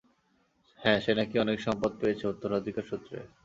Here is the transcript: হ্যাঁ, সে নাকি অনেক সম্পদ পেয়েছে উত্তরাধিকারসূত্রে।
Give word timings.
হ্যাঁ, 0.79 0.99
সে 1.03 1.11
নাকি 1.15 1.35
অনেক 1.39 1.57
সম্পদ 1.61 1.91
পেয়েছে 1.99 2.23
উত্তরাধিকারসূত্রে। 2.27 3.17